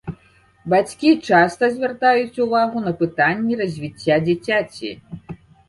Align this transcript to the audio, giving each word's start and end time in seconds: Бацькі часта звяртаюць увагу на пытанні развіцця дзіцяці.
Бацькі 0.73 1.11
часта 1.31 1.69
звяртаюць 1.75 2.41
увагу 2.47 2.83
на 2.87 2.95
пытанні 3.03 3.61
развіцця 3.63 4.21
дзіцяці. 4.27 4.99